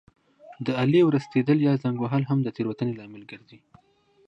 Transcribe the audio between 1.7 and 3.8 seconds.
زنګ وهل هم د تېروتنې لامل ګرځي.